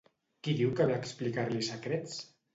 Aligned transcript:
Qui 0.47 0.55
diu 0.61 0.71
que 0.79 0.87
ve 0.93 0.95
a 0.95 1.03
explicar-li 1.03 1.63
secrets? 1.69 2.19